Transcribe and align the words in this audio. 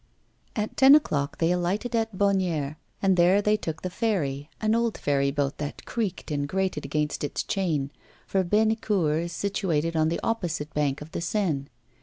At 0.55 0.77
ten 0.77 0.95
o'clock 0.95 1.37
they 1.37 1.51
alighted 1.51 1.95
at 1.95 2.17
Bonnières; 2.17 2.75
and 3.03 3.15
there 3.17 3.39
they 3.39 3.55
took 3.55 3.83
the 3.83 3.89
ferry 3.91 4.49
an 4.59 4.73
old 4.73 4.97
ferry 4.97 5.29
boat 5.29 5.59
that 5.59 5.85
creaked 5.85 6.31
and 6.31 6.47
grated 6.49 6.85
against 6.85 7.23
its 7.23 7.43
chain 7.43 7.91
for 8.25 8.43
Bennecourt 8.43 9.21
is 9.25 9.31
situated 9.31 9.95
on 9.95 10.09
the 10.09 10.19
opposite 10.23 10.73
bank 10.73 11.01
of 11.03 11.11
the 11.11 11.21
Seine. 11.21 11.65